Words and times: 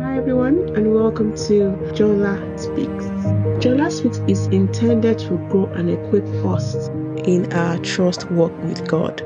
Hi 0.00 0.16
everyone 0.16 0.76
and 0.76 0.94
welcome 0.94 1.32
to 1.48 1.72
Jola 1.92 2.38
Speaks. 2.56 3.04
Jola 3.64 3.90
Speaks 3.90 4.18
is 4.28 4.46
intended 4.46 5.18
to 5.18 5.36
grow 5.48 5.66
and 5.74 5.90
equip 5.90 6.24
us 6.44 6.88
in 7.26 7.52
our 7.52 7.78
trust 7.78 8.30
walk 8.30 8.56
with 8.62 8.86
God. 8.86 9.20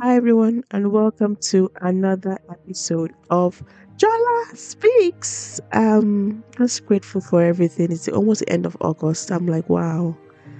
Hi 0.00 0.16
everyone 0.16 0.64
and 0.70 0.90
welcome 0.90 1.36
to 1.50 1.70
another 1.82 2.38
episode 2.50 3.12
of 3.28 3.62
Jola 3.98 4.56
Speaks. 4.56 5.60
Um 5.72 6.42
I'm 6.58 6.66
just 6.66 6.86
grateful 6.86 7.20
for 7.20 7.42
everything. 7.42 7.92
It's 7.92 8.08
almost 8.08 8.40
the 8.40 8.50
end 8.50 8.64
of 8.64 8.74
August. 8.80 9.30
I'm 9.30 9.46
like, 9.46 9.68
wow, 9.68 10.16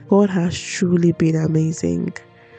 God 0.08 0.28
has 0.28 0.60
truly 0.60 1.12
been 1.12 1.36
amazing. 1.36 2.12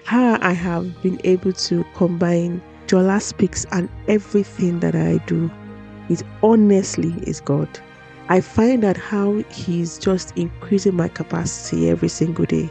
How 0.06 0.40
I 0.42 0.54
have 0.54 1.02
been 1.04 1.22
able 1.24 1.54
to 1.54 1.86
combine 1.94 2.60
Jola 2.88 3.22
Speaks 3.22 3.66
and 3.72 3.90
everything 4.08 4.80
that 4.82 4.96
I 4.96 5.18
do. 5.26 5.50
is 6.10 6.24
honestly 6.42 7.14
is 7.26 7.42
God. 7.42 7.68
I 8.30 8.42
find 8.42 8.84
that 8.84 8.98
how 8.98 9.44
He's 9.50 9.98
just 9.98 10.36
increasing 10.38 10.96
my 10.96 11.08
capacity 11.08 11.90
every 11.90 12.10
single 12.10 12.46
day 12.46 12.70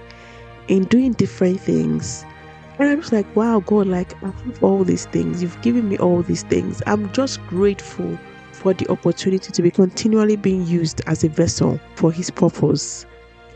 in 0.68 0.84
doing 0.84 1.12
different 1.12 1.60
things. 1.60 2.24
And 2.78 2.88
I'm 2.88 3.00
just 3.00 3.12
like, 3.12 3.36
wow, 3.36 3.60
God, 3.60 3.86
like 3.86 4.14
I 4.22 4.26
have 4.26 4.62
all 4.62 4.84
these 4.84 5.06
things. 5.06 5.42
You've 5.42 5.60
given 5.62 5.88
me 5.88 5.98
all 5.98 6.22
these 6.22 6.42
things. 6.44 6.82
I'm 6.86 7.12
just 7.12 7.44
grateful 7.46 8.18
for 8.52 8.74
the 8.74 8.88
opportunity 8.90 9.52
to 9.52 9.62
be 9.62 9.70
continually 9.70 10.36
being 10.36 10.66
used 10.66 11.00
as 11.06 11.24
a 11.24 11.28
vessel 11.28 11.80
for 11.96 12.12
His 12.12 12.30
purpose. 12.30 13.06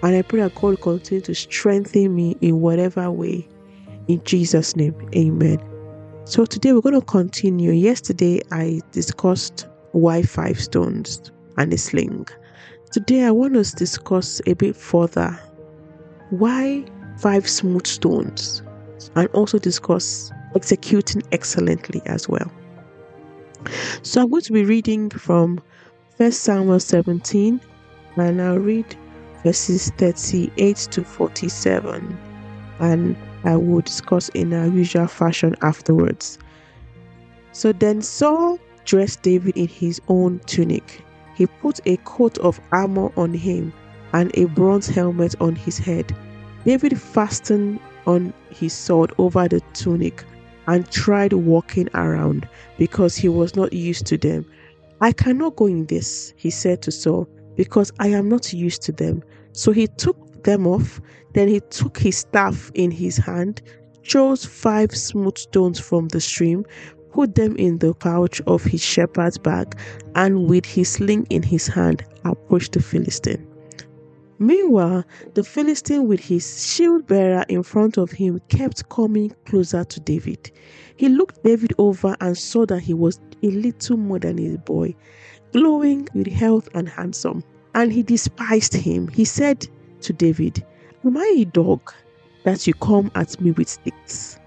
And 0.02 0.14
I 0.14 0.22
pray 0.22 0.40
that 0.40 0.54
God 0.54 0.62
will 0.62 0.76
continue 0.76 1.22
to 1.22 1.34
strengthen 1.34 2.14
me 2.14 2.36
in 2.40 2.60
whatever 2.60 3.10
way. 3.10 3.48
In 4.08 4.22
Jesus' 4.24 4.76
name, 4.76 4.94
amen. 5.14 5.75
So 6.26 6.44
today 6.44 6.72
we're 6.72 6.80
going 6.80 7.00
to 7.00 7.06
continue. 7.06 7.70
Yesterday 7.70 8.40
I 8.50 8.80
discussed 8.90 9.68
why 9.92 10.22
five 10.22 10.60
stones 10.60 11.30
and 11.56 11.72
a 11.72 11.78
sling. 11.78 12.26
Today 12.90 13.22
I 13.22 13.30
want 13.30 13.56
us 13.56 13.70
to 13.70 13.76
discuss 13.76 14.40
a 14.44 14.54
bit 14.54 14.74
further 14.74 15.38
why 16.30 16.84
five 17.18 17.48
smooth 17.48 17.86
stones 17.86 18.64
and 19.14 19.28
also 19.28 19.60
discuss 19.60 20.32
executing 20.56 21.22
excellently 21.30 22.02
as 22.06 22.28
well. 22.28 22.50
So 24.02 24.22
I'm 24.22 24.28
going 24.28 24.42
to 24.42 24.52
be 24.52 24.64
reading 24.64 25.10
from 25.10 25.62
1 26.16 26.32
Samuel 26.32 26.80
17 26.80 27.60
and 28.16 28.42
I'll 28.42 28.58
read 28.58 28.96
verses 29.44 29.90
38 29.90 30.76
to 30.90 31.04
47 31.04 32.18
and 32.80 33.16
I 33.46 33.56
will 33.56 33.80
discuss 33.80 34.28
in 34.30 34.52
our 34.52 34.66
usual 34.66 35.06
fashion 35.06 35.54
afterwards. 35.62 36.38
So 37.52 37.72
then 37.72 38.02
Saul 38.02 38.58
dressed 38.84 39.22
David 39.22 39.56
in 39.56 39.68
his 39.68 40.00
own 40.08 40.40
tunic. 40.46 41.02
He 41.36 41.46
put 41.46 41.80
a 41.86 41.96
coat 41.98 42.38
of 42.38 42.60
armor 42.72 43.10
on 43.16 43.32
him 43.32 43.72
and 44.12 44.30
a 44.34 44.46
bronze 44.46 44.88
helmet 44.88 45.34
on 45.40 45.54
his 45.54 45.78
head. 45.78 46.14
David 46.64 47.00
fastened 47.00 47.80
on 48.06 48.32
his 48.50 48.72
sword 48.72 49.12
over 49.18 49.46
the 49.48 49.60
tunic 49.74 50.24
and 50.66 50.90
tried 50.90 51.32
walking 51.32 51.88
around 51.94 52.48
because 52.78 53.16
he 53.16 53.28
was 53.28 53.54
not 53.54 53.72
used 53.72 54.06
to 54.06 54.16
them. 54.16 54.44
I 55.00 55.12
cannot 55.12 55.56
go 55.56 55.66
in 55.66 55.86
this, 55.86 56.32
he 56.36 56.50
said 56.50 56.82
to 56.82 56.90
Saul, 56.90 57.28
because 57.54 57.92
I 57.98 58.08
am 58.08 58.28
not 58.28 58.52
used 58.52 58.82
to 58.82 58.92
them. 58.92 59.22
So 59.52 59.72
he 59.72 59.86
took 59.86 60.16
them 60.46 60.66
off. 60.66 61.00
Then 61.34 61.48
he 61.48 61.60
took 61.68 61.98
his 61.98 62.16
staff 62.16 62.70
in 62.74 62.90
his 62.90 63.18
hand, 63.18 63.60
chose 64.02 64.46
five 64.46 64.96
smooth 64.96 65.36
stones 65.36 65.78
from 65.78 66.08
the 66.08 66.20
stream, 66.20 66.64
put 67.12 67.34
them 67.34 67.56
in 67.56 67.78
the 67.78 67.92
pouch 67.92 68.40
of 68.46 68.64
his 68.64 68.82
shepherd's 68.82 69.36
bag, 69.36 69.78
and 70.14 70.48
with 70.48 70.64
his 70.64 70.88
sling 70.88 71.26
in 71.28 71.42
his 71.42 71.66
hand, 71.66 72.04
approached 72.24 72.72
the 72.72 72.82
Philistine. 72.82 73.46
Meanwhile, 74.38 75.04
the 75.34 75.42
Philistine, 75.42 76.06
with 76.06 76.20
his 76.20 76.66
shield 76.66 77.06
bearer 77.06 77.44
in 77.48 77.62
front 77.62 77.96
of 77.96 78.10
him, 78.10 78.40
kept 78.48 78.88
coming 78.90 79.32
closer 79.46 79.82
to 79.84 80.00
David. 80.00 80.50
He 80.96 81.08
looked 81.08 81.42
David 81.42 81.72
over 81.78 82.14
and 82.20 82.36
saw 82.36 82.66
that 82.66 82.80
he 82.80 82.92
was 82.92 83.18
a 83.42 83.48
little 83.48 83.96
more 83.96 84.18
than 84.18 84.36
his 84.36 84.58
boy, 84.58 84.94
glowing 85.52 86.08
with 86.14 86.26
health 86.26 86.68
and 86.74 86.88
handsome. 86.88 87.42
And 87.74 87.92
he 87.92 88.02
despised 88.02 88.74
him. 88.74 89.08
He 89.08 89.24
said 89.24 89.66
to 90.06 90.12
David, 90.12 90.64
Am 91.04 91.16
I 91.16 91.34
a 91.38 91.44
dog 91.44 91.92
that 92.44 92.66
you 92.66 92.74
come 92.74 93.10
at 93.14 93.40
me 93.40 93.50
with 93.50 93.68
sticks? 93.68 94.38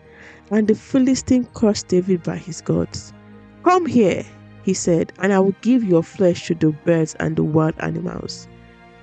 And 0.52 0.68
the 0.68 0.74
Philistine 0.74 1.48
cursed 1.54 1.90
David 1.90 2.24
by 2.24 2.38
his 2.38 2.62
gods. 2.62 3.14
Come 3.64 3.86
here, 3.86 4.26
he 4.64 4.74
said, 4.74 5.12
and 5.20 5.32
I 5.34 5.40
will 5.40 5.56
give 5.62 5.84
your 5.84 6.02
flesh 6.02 6.48
to 6.48 6.56
the 6.56 6.72
birds 6.86 7.16
and 7.20 7.36
the 7.36 7.44
wild 7.44 7.76
animals. 7.80 8.48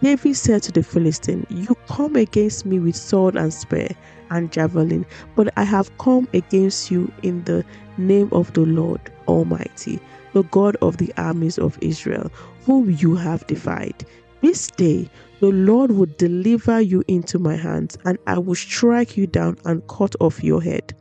David 0.03 0.37
said 0.37 0.63
to 0.65 0.73
the 0.73 0.83
Philistine, 0.83 1.47
You 1.51 1.77
come 1.89 2.17
against 2.17 2.67
me 2.67 2.79
with 2.79 2.97
sword 2.97 3.37
and 3.37 3.53
spear 3.53 3.89
and 4.31 4.51
javelin, 4.51 5.07
but 5.35 5.53
I 5.57 5.65
have 5.65 5.97
come 5.99 6.29
against 6.33 6.91
you 6.91 7.13
in 7.23 7.45
the 7.45 7.65
name 7.99 8.29
of 8.33 8.53
the 8.55 8.63
Lord 8.63 9.01
Almighty, 9.29 10.01
the 10.33 10.43
God 10.45 10.77
of 10.83 10.97
the 10.97 11.13
armies 11.17 11.59
of 11.59 11.79
Israel, 11.81 12.31
whom 12.65 12.91
you 12.91 13.15
have 13.15 13.47
defied. 13.47 14.05
This 14.47 14.69
day 14.69 15.11
the 15.41 15.49
Lord 15.49 15.91
will 15.91 16.07
deliver 16.19 16.81
you 16.81 17.03
into 17.09 17.37
my 17.37 17.57
hands, 17.57 17.99
and 18.05 18.17
I 18.29 18.39
will 18.39 18.55
strike 18.55 19.17
you 19.17 19.27
down 19.27 19.59
and 19.65 19.85
cut 19.89 20.15
off 20.21 20.45
your 20.45 20.63
head. 20.63 20.95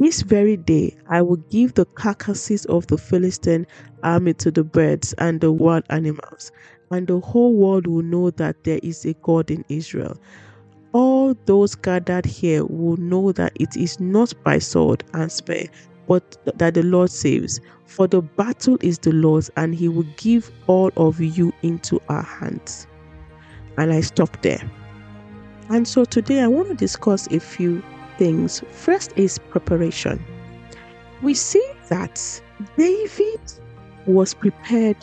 This 0.00 0.22
very 0.22 0.56
day 0.56 0.96
I 1.08 1.22
will 1.22 1.36
give 1.36 1.74
the 1.74 1.84
carcasses 1.84 2.64
of 2.64 2.88
the 2.88 2.98
Philistine 2.98 3.68
army 4.02 4.34
to 4.34 4.50
the 4.50 4.64
birds 4.64 5.12
and 5.18 5.40
the 5.40 5.52
wild 5.52 5.84
animals, 5.88 6.50
and 6.90 7.06
the 7.06 7.20
whole 7.20 7.54
world 7.54 7.86
will 7.86 8.02
know 8.02 8.30
that 8.30 8.64
there 8.64 8.80
is 8.82 9.04
a 9.04 9.14
God 9.22 9.52
in 9.52 9.64
Israel. 9.68 10.18
All 10.92 11.36
those 11.46 11.76
gathered 11.76 12.26
here 12.26 12.64
will 12.64 12.96
know 12.96 13.30
that 13.30 13.52
it 13.60 13.76
is 13.76 14.00
not 14.00 14.34
by 14.42 14.58
sword 14.58 15.04
and 15.14 15.30
spear, 15.30 15.66
but 16.10 16.36
that 16.58 16.74
the 16.74 16.82
Lord 16.82 17.08
saves. 17.08 17.60
For 17.84 18.08
the 18.08 18.20
battle 18.20 18.76
is 18.80 18.98
the 18.98 19.12
Lord's, 19.12 19.48
and 19.56 19.72
he 19.72 19.88
will 19.88 20.06
give 20.16 20.50
all 20.66 20.90
of 20.96 21.20
you 21.20 21.52
into 21.62 22.00
our 22.08 22.24
hands. 22.24 22.88
And 23.78 23.92
I 23.92 24.00
stop 24.00 24.42
there. 24.42 24.60
And 25.68 25.86
so 25.86 26.04
today 26.04 26.40
I 26.40 26.48
want 26.48 26.66
to 26.66 26.74
discuss 26.74 27.28
a 27.28 27.38
few 27.38 27.80
things. 28.18 28.60
First 28.72 29.12
is 29.14 29.38
preparation. 29.38 30.20
We 31.22 31.32
see 31.32 31.64
that 31.90 32.20
David 32.76 33.40
was 34.06 34.34
prepared 34.34 34.96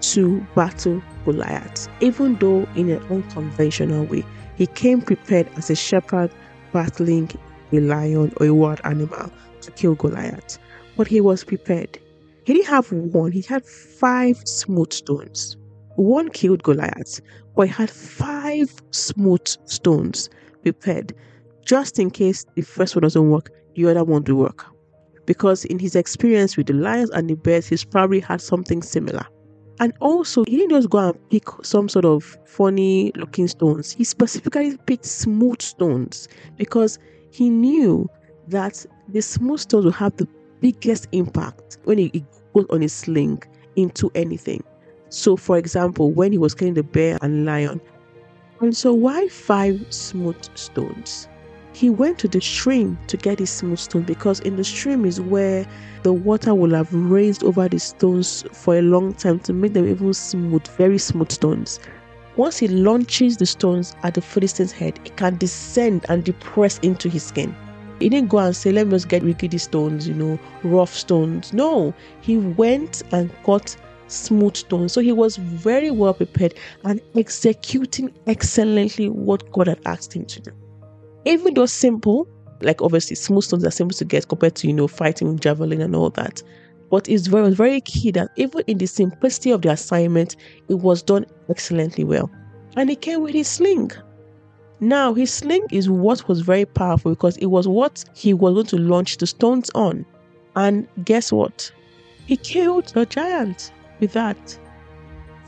to 0.00 0.40
battle 0.54 1.02
Goliath, 1.26 1.86
even 2.00 2.36
though 2.36 2.66
in 2.76 2.88
an 2.88 3.02
unconventional 3.10 4.06
way. 4.06 4.24
He 4.56 4.68
came 4.68 5.02
prepared 5.02 5.50
as 5.56 5.68
a 5.68 5.74
shepherd 5.74 6.30
battling 6.72 7.30
a 7.72 7.80
lion 7.80 8.32
or 8.40 8.46
a 8.46 8.54
wild 8.54 8.80
animal 8.84 9.30
to 9.66 9.70
kill 9.72 9.94
Goliath. 9.94 10.58
But 10.96 11.06
he 11.06 11.20
was 11.20 11.44
prepared. 11.44 11.98
He 12.44 12.54
didn't 12.54 12.68
have 12.68 12.90
one, 12.90 13.32
he 13.32 13.42
had 13.42 13.64
five 13.64 14.38
smooth 14.44 14.92
stones. 14.92 15.56
One 15.96 16.30
killed 16.30 16.62
Goliath, 16.62 17.20
but 17.54 17.68
he 17.68 17.72
had 17.72 17.90
five 17.90 18.74
smooth 18.90 19.46
stones 19.66 20.30
prepared 20.62 21.14
just 21.66 21.98
in 21.98 22.10
case 22.10 22.46
the 22.54 22.62
first 22.62 22.94
one 22.94 23.02
doesn't 23.02 23.28
work, 23.28 23.50
the 23.74 23.86
other 23.86 24.04
one 24.04 24.22
will 24.24 24.36
work. 24.36 24.64
Because 25.26 25.64
in 25.64 25.78
his 25.78 25.96
experience 25.96 26.56
with 26.56 26.68
the 26.68 26.72
lions 26.72 27.10
and 27.10 27.28
the 27.28 27.34
bears, 27.34 27.66
he's 27.66 27.84
probably 27.84 28.20
had 28.20 28.40
something 28.40 28.80
similar. 28.80 29.26
And 29.80 29.92
also, 30.00 30.44
he 30.44 30.56
didn't 30.56 30.70
just 30.70 30.88
go 30.88 30.98
and 30.98 31.28
pick 31.30 31.44
some 31.62 31.88
sort 31.88 32.04
of 32.04 32.38
funny 32.46 33.12
looking 33.16 33.48
stones. 33.48 33.92
He 33.92 34.04
specifically 34.04 34.78
picked 34.86 35.04
smooth 35.04 35.60
stones 35.60 36.28
because 36.56 36.98
he 37.30 37.50
knew 37.50 38.08
that 38.48 38.86
the 39.08 39.20
smooth 39.22 39.60
stones 39.60 39.84
will 39.84 39.92
have 39.92 40.16
the 40.16 40.28
biggest 40.60 41.06
impact 41.12 41.78
when 41.84 41.98
he 41.98 42.24
goes 42.54 42.66
on 42.70 42.80
his 42.80 42.92
sling 42.92 43.42
into 43.76 44.10
anything. 44.14 44.62
So, 45.08 45.36
for 45.36 45.58
example, 45.58 46.10
when 46.12 46.32
he 46.32 46.38
was 46.38 46.54
killing 46.54 46.74
the 46.74 46.82
bear 46.82 47.18
and 47.22 47.44
lion, 47.44 47.80
and 48.60 48.76
so 48.76 48.92
why 48.92 49.28
five 49.28 49.86
smooth 49.90 50.36
stones? 50.56 51.28
He 51.72 51.90
went 51.90 52.18
to 52.20 52.28
the 52.28 52.40
stream 52.40 52.98
to 53.06 53.18
get 53.18 53.38
his 53.38 53.50
smooth 53.50 53.78
stone 53.78 54.02
because 54.04 54.40
in 54.40 54.56
the 54.56 54.64
stream 54.64 55.04
is 55.04 55.20
where 55.20 55.66
the 56.02 56.12
water 56.12 56.54
will 56.54 56.74
have 56.74 56.92
raised 56.92 57.44
over 57.44 57.68
the 57.68 57.78
stones 57.78 58.44
for 58.52 58.76
a 58.76 58.82
long 58.82 59.12
time 59.12 59.40
to 59.40 59.52
make 59.52 59.74
them 59.74 59.86
even 59.86 60.14
smooth, 60.14 60.66
very 60.68 60.96
smooth 60.96 61.30
stones. 61.30 61.78
Once 62.36 62.56
he 62.58 62.68
launches 62.68 63.36
the 63.36 63.44
stones 63.44 63.94
at 64.02 64.14
the 64.14 64.22
Philistine's 64.22 64.72
head, 64.72 64.98
it 65.04 65.16
can 65.16 65.36
descend 65.36 66.06
and 66.08 66.24
depress 66.24 66.78
into 66.78 67.10
his 67.10 67.24
skin. 67.24 67.54
He 67.98 68.08
didn't 68.08 68.28
go 68.28 68.38
and 68.38 68.54
say, 68.54 68.72
Let 68.72 68.86
me 68.86 68.92
just 68.92 69.08
get 69.08 69.22
rickety 69.22 69.58
stones, 69.58 70.06
you 70.06 70.14
know, 70.14 70.38
rough 70.62 70.94
stones. 70.94 71.52
No, 71.52 71.94
he 72.20 72.36
went 72.36 73.02
and 73.12 73.30
got 73.44 73.76
smooth 74.08 74.56
stones. 74.56 74.92
So 74.92 75.00
he 75.00 75.12
was 75.12 75.36
very 75.36 75.90
well 75.90 76.14
prepared 76.14 76.54
and 76.84 77.00
executing 77.16 78.12
excellently 78.26 79.08
what 79.08 79.50
God 79.52 79.66
had 79.68 79.80
asked 79.86 80.14
him 80.14 80.24
to 80.26 80.40
do 80.40 80.52
even 81.26 81.54
though 81.54 81.66
simple, 81.66 82.26
like 82.60 82.80
obviously 82.80 83.16
smooth 83.16 83.44
stones 83.44 83.64
are 83.64 83.70
simple 83.70 83.96
to 83.96 84.04
get 84.04 84.28
compared 84.28 84.54
to 84.54 84.66
you 84.66 84.72
know 84.72 84.88
fighting 84.88 85.28
with 85.28 85.40
javelin 85.40 85.82
and 85.82 85.94
all 85.94 86.10
that. 86.10 86.42
But 86.88 87.08
it's 87.08 87.26
very, 87.26 87.52
very 87.52 87.80
key 87.80 88.12
that 88.12 88.30
even 88.36 88.62
in 88.68 88.78
the 88.78 88.86
simplicity 88.86 89.50
of 89.50 89.62
the 89.62 89.70
assignment, 89.70 90.36
it 90.68 90.74
was 90.74 91.02
done 91.02 91.26
excellently 91.50 92.04
well. 92.04 92.30
And 92.76 92.88
he 92.88 92.94
came 92.94 93.22
with 93.22 93.34
his 93.34 93.48
sling. 93.48 93.90
Now, 94.80 95.14
his 95.14 95.32
sling 95.32 95.66
is 95.70 95.88
what 95.88 96.28
was 96.28 96.40
very 96.40 96.66
powerful 96.66 97.12
because 97.12 97.36
it 97.38 97.46
was 97.46 97.66
what 97.66 98.04
he 98.14 98.34
was 98.34 98.54
going 98.54 98.66
to 98.66 98.78
launch 98.78 99.16
the 99.16 99.26
stones 99.26 99.70
on. 99.74 100.04
And 100.54 100.86
guess 101.04 101.32
what? 101.32 101.70
He 102.26 102.36
killed 102.36 102.86
the 102.88 103.06
giant 103.06 103.72
with 104.00 104.12
that 104.12 104.58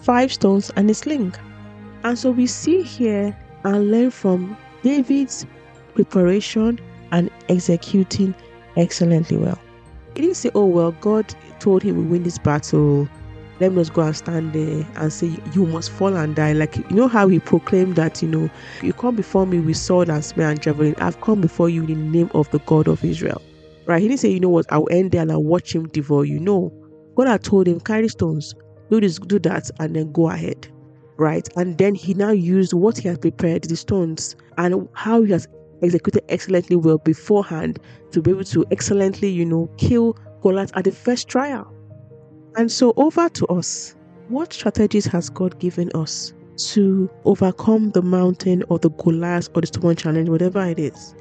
five 0.00 0.32
stones 0.32 0.70
and 0.76 0.88
a 0.90 0.94
sling. 0.94 1.34
And 2.04 2.18
so 2.18 2.30
we 2.30 2.46
see 2.46 2.82
here 2.82 3.36
and 3.64 3.90
learn 3.90 4.10
from 4.10 4.56
David's 4.82 5.44
preparation 5.94 6.78
and 7.10 7.30
executing 7.48 8.34
excellently 8.76 9.36
well. 9.36 9.58
He 10.14 10.22
didn't 10.22 10.36
say, 10.36 10.50
Oh, 10.54 10.66
well, 10.66 10.92
God 10.92 11.34
told 11.58 11.82
him 11.82 11.96
we 11.96 12.04
win 12.04 12.22
this 12.22 12.38
battle. 12.38 13.08
Let 13.60 13.72
me 13.72 13.78
just 13.78 13.92
go 13.92 14.02
and 14.02 14.16
stand 14.16 14.52
there 14.52 14.86
and 14.96 15.12
say, 15.12 15.36
You 15.52 15.66
must 15.66 15.90
fall 15.90 16.16
and 16.16 16.36
die. 16.36 16.52
Like, 16.52 16.76
you 16.76 16.84
know 16.90 17.08
how 17.08 17.26
he 17.28 17.40
proclaimed 17.40 17.96
that, 17.96 18.22
you 18.22 18.28
know, 18.28 18.50
you 18.82 18.92
come 18.92 19.16
before 19.16 19.46
me 19.46 19.58
with 19.58 19.76
sword 19.76 20.08
and 20.08 20.24
spear 20.24 20.48
and 20.48 20.60
javelin. 20.62 20.94
I've 20.98 21.20
come 21.20 21.40
before 21.40 21.68
you 21.68 21.82
in 21.82 21.88
the 21.88 22.18
name 22.18 22.30
of 22.34 22.48
the 22.50 22.60
God 22.60 22.86
of 22.86 23.04
Israel. 23.04 23.42
Right? 23.86 24.00
He 24.00 24.08
didn't 24.08 24.20
say, 24.20 24.30
You 24.30 24.40
know 24.40 24.48
what, 24.48 24.66
I'll 24.70 24.88
end 24.90 25.10
there 25.10 25.22
and 25.22 25.32
I'll 25.32 25.42
watch 25.42 25.74
him 25.74 25.88
devour 25.88 26.24
you. 26.24 26.38
know 26.38 26.72
God 27.16 27.26
had 27.26 27.42
told 27.42 27.66
him, 27.66 27.80
Carry 27.80 28.08
stones, 28.08 28.54
do 28.90 29.00
this, 29.00 29.18
do 29.18 29.40
that, 29.40 29.70
and 29.80 29.96
then 29.96 30.12
go 30.12 30.30
ahead. 30.30 30.68
Right? 31.16 31.48
And 31.56 31.76
then 31.78 31.96
he 31.96 32.14
now 32.14 32.30
used 32.30 32.72
what 32.72 32.96
he 32.96 33.08
had 33.08 33.20
prepared, 33.20 33.64
the 33.64 33.74
stones, 33.74 34.36
and 34.56 34.88
how 34.92 35.22
he 35.22 35.32
has 35.32 35.48
executed 35.82 36.22
excellently 36.28 36.76
well 36.76 36.98
beforehand 36.98 37.80
to 38.12 38.22
be 38.22 38.30
able 38.30 38.44
to 38.44 38.64
excellently, 38.70 39.28
you 39.28 39.44
know, 39.44 39.68
kill 39.78 40.16
Goliath 40.42 40.70
at 40.76 40.84
the 40.84 40.92
first 40.92 41.28
trial. 41.28 41.72
And 42.56 42.70
so, 42.70 42.92
over 42.96 43.28
to 43.28 43.46
us. 43.46 43.94
What 44.28 44.52
strategies 44.52 45.06
has 45.06 45.30
God 45.30 45.58
given 45.58 45.90
us 45.94 46.34
to 46.72 47.08
overcome 47.24 47.92
the 47.92 48.02
mountain 48.02 48.62
or 48.68 48.78
the 48.78 48.90
Goliath 48.90 49.48
or 49.54 49.62
the 49.62 49.68
stubborn 49.68 49.96
challenge, 49.96 50.28
whatever 50.28 50.62
it 50.66 50.78
is? 50.78 51.14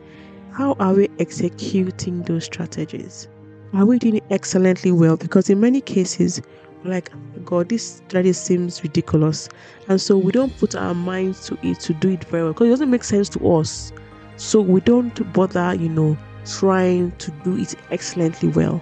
How 0.52 0.74
are 0.80 0.94
we 0.94 1.10
executing 1.20 2.24
those 2.24 2.46
strategies? 2.46 3.30
Are 3.74 3.86
we 3.86 4.00
doing 4.00 4.20
excellently 4.30 4.92
well? 4.92 5.16
Because 5.16 5.50
in 5.50 5.60
many 5.62 5.80
cases, 5.80 6.42
like, 6.84 7.12
God, 7.46 7.70
this 7.70 8.02
strategy 8.08 8.34
seems 8.34 8.84
ridiculous. 8.84 9.48
And 9.88 10.02
so 10.02 10.18
we 10.18 10.32
don't 10.32 10.58
put 10.58 10.76
our 10.76 10.94
minds 10.94 11.46
to 11.48 11.58
it 11.64 11.80
to 11.82 11.94
do 11.94 12.10
it 12.10 12.24
very 12.26 12.44
well 12.44 12.54
because 12.54 12.68
it 12.68 12.72
doesn't 12.72 12.90
make 12.90 13.04
sense 13.04 13.30
to 13.30 13.52
us. 13.52 13.92
So 14.38 14.60
we 14.62 14.82
don't 14.82 15.34
bother, 15.34 15.76
you 15.76 15.90
know, 15.90 16.18
trying 16.46 17.12
to 17.18 17.32
do 17.44 17.58
it 17.58 17.76
excellently 17.92 18.50
well. 18.50 18.82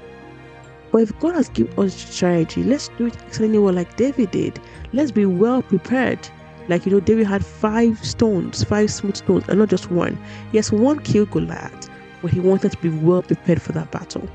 But 0.96 1.02
if 1.02 1.20
God 1.20 1.36
has 1.36 1.50
given 1.50 1.78
us 1.78 1.94
strategy, 1.94 2.64
let's 2.64 2.88
do 2.98 3.08
it 3.08 3.18
excellently 3.26 3.60
well, 3.60 3.74
like 3.74 3.98
David 3.98 4.32
did. 4.32 4.62
Let's 4.94 5.12
be 5.12 5.26
well 5.26 5.62
prepared. 5.62 6.26
Like 6.70 6.86
you 6.86 6.92
know, 6.94 7.02
David 7.02 7.28
had 7.28 7.46
five 7.46 8.02
stones, 8.02 8.64
five 8.64 8.90
smooth 8.90 9.18
stones, 9.18 9.44
and 9.50 9.60
not 9.60 9.68
just 9.68 9.92
one. 9.92 10.18
Yes, 10.54 10.72
one 10.72 11.00
killed 11.00 11.32
Goliath, 11.32 11.90
but 12.22 12.32
he 12.32 12.40
wanted 12.40 12.72
to 12.72 12.78
be 12.78 12.88
well 12.88 13.22
prepared 13.24 13.62
for 13.62 13.74
that 13.74 13.92
battle. 13.92 14.26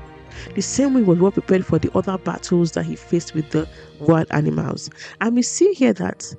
The 0.53 0.61
same 0.61 0.93
way 0.93 0.99
he 0.99 1.05
was 1.07 1.17
well 1.17 1.31
prepared 1.31 1.65
for 1.65 1.79
the 1.79 1.89
other 1.97 2.19
battles 2.19 2.73
that 2.73 2.85
he 2.85 2.95
faced 2.95 3.33
with 3.33 3.49
the 3.49 3.67
wild 3.99 4.27
animals. 4.29 4.91
And 5.19 5.35
we 5.35 5.41
see 5.41 5.73
here 5.73 5.93
that 5.93 6.31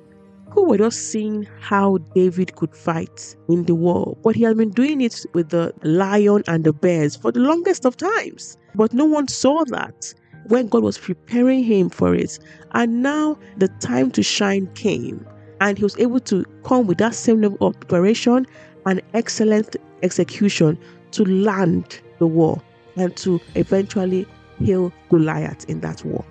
people 0.53 0.67
were 0.67 0.77
just 0.77 1.11
seeing 1.11 1.47
how 1.61 1.97
David 2.13 2.55
could 2.55 2.75
fight 2.75 3.35
in 3.49 3.63
the 3.63 3.73
war, 3.73 4.15
but 4.21 4.35
he 4.35 4.43
had 4.43 4.55
been 4.55 4.69
doing 4.69 5.01
it 5.01 5.25
with 5.33 5.49
the 5.49 5.73
lion 5.81 6.43
and 6.47 6.63
the 6.63 6.71
bears 6.71 7.15
for 7.15 7.31
the 7.31 7.39
longest 7.39 7.85
of 7.85 7.97
times. 7.97 8.55
But 8.75 8.93
no 8.93 9.05
one 9.05 9.27
saw 9.27 9.63
that 9.65 10.13
when 10.49 10.67
God 10.67 10.83
was 10.83 10.99
preparing 10.99 11.63
him 11.63 11.89
for 11.89 12.13
it. 12.13 12.37
And 12.73 13.01
now 13.01 13.35
the 13.57 13.67
time 13.79 14.11
to 14.11 14.21
shine 14.21 14.67
came, 14.75 15.25
and 15.59 15.75
he 15.75 15.83
was 15.83 15.97
able 15.97 16.19
to 16.19 16.45
come 16.63 16.85
with 16.85 16.99
that 16.99 17.15
same 17.15 17.41
level 17.41 17.57
of 17.67 17.79
preparation 17.79 18.45
and 18.85 19.01
excellent 19.15 19.75
execution 20.03 20.77
to 21.13 21.25
land 21.25 21.99
the 22.19 22.27
war 22.27 22.61
and 22.95 23.15
to 23.17 23.41
eventually 23.55 24.27
kill 24.63 24.93
Goliath 25.09 25.67
in 25.67 25.79
that 25.79 26.05
war. 26.05 26.23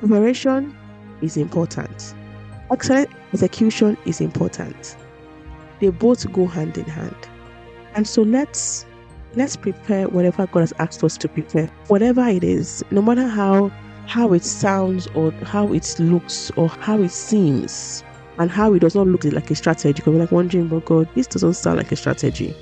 Preparation 0.00 0.76
is 1.22 1.38
important. 1.38 2.14
Excellent 2.70 3.10
execution 3.32 3.96
is 4.06 4.20
important. 4.20 4.96
They 5.80 5.88
both 5.88 6.30
go 6.32 6.46
hand 6.46 6.78
in 6.78 6.84
hand. 6.84 7.16
And 7.94 8.06
so 8.06 8.22
let's 8.22 8.86
let's 9.34 9.56
prepare 9.56 10.08
whatever 10.08 10.46
God 10.46 10.60
has 10.60 10.72
asked 10.78 11.02
us 11.02 11.16
to 11.18 11.28
prepare. 11.28 11.66
Whatever 11.88 12.26
it 12.28 12.44
is, 12.44 12.84
no 12.90 13.02
matter 13.02 13.26
how 13.26 13.70
how 14.06 14.32
it 14.32 14.44
sounds 14.44 15.06
or 15.08 15.30
how 15.42 15.72
it 15.72 15.96
looks 15.98 16.50
or 16.56 16.68
how 16.68 17.00
it 17.00 17.10
seems 17.10 18.02
and 18.38 18.50
how 18.50 18.72
it 18.72 18.80
does 18.80 18.94
not 18.94 19.06
look 19.06 19.24
like 19.24 19.50
a 19.50 19.54
strategy. 19.54 19.92
Because 19.92 20.12
we're 20.12 20.20
like 20.20 20.32
wondering, 20.32 20.68
but 20.68 20.84
God, 20.84 21.08
this 21.14 21.26
doesn't 21.26 21.54
sound 21.54 21.78
like 21.78 21.92
a 21.92 21.96
strategy. 21.96 22.56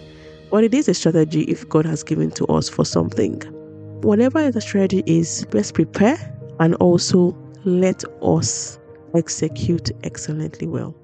But 0.51 0.65
it 0.65 0.75
is 0.75 0.89
a 0.89 0.95
strategy 0.95 1.43
if 1.43 1.69
God 1.69 1.87
has 1.87 2.03
given 2.03 2.31
to 2.33 2.47
us 2.47 2.69
for 2.69 2.85
something. 2.85 3.41
Whatever 4.03 4.51
the 4.51 4.61
strategy 4.61 5.03
is, 5.07 5.47
let's 5.53 5.71
prepare 5.71 6.17
and 6.61 6.75
also 6.77 7.37
let 7.65 8.05
us 8.23 8.78
execute 9.15 9.91
excellently 10.05 10.67
well. 10.67 10.95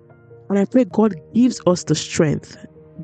And 0.48 0.58
I 0.58 0.64
pray 0.64 0.84
God 0.84 1.14
gives 1.34 1.60
us 1.66 1.84
the 1.84 1.94
strength, 1.94 2.56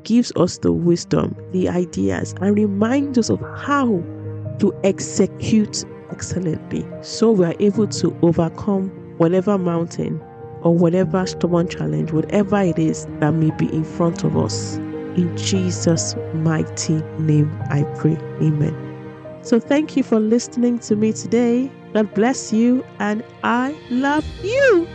gives 0.03 0.31
us 0.35 0.57
the 0.59 0.71
wisdom, 0.71 1.35
the 1.51 1.69
ideas, 1.69 2.35
and 2.41 2.55
reminds 2.55 3.17
us 3.17 3.29
of 3.29 3.41
how 3.57 4.03
to 4.59 4.73
execute 4.83 5.83
excellently 6.11 6.85
so 7.01 7.31
we 7.31 7.45
are 7.45 7.55
able 7.59 7.87
to 7.87 8.15
overcome 8.21 8.89
whatever 9.17 9.57
mountain 9.57 10.21
or 10.61 10.75
whatever 10.75 11.25
stubborn 11.25 11.67
challenge, 11.67 12.11
whatever 12.11 12.61
it 12.61 12.77
is 12.77 13.07
that 13.19 13.31
may 13.31 13.51
be 13.51 13.73
in 13.73 13.83
front 13.83 14.23
of 14.23 14.37
us. 14.37 14.77
In 15.17 15.35
Jesus' 15.35 16.15
mighty 16.35 17.01
name, 17.19 17.51
I 17.69 17.83
pray. 17.97 18.15
Amen. 18.41 18.75
So, 19.41 19.59
thank 19.59 19.97
you 19.97 20.03
for 20.03 20.19
listening 20.19 20.79
to 20.79 20.95
me 20.95 21.11
today. 21.13 21.71
God 21.93 22.13
bless 22.13 22.53
you, 22.53 22.85
and 22.99 23.23
I 23.43 23.75
love 23.89 24.25
you. 24.43 24.87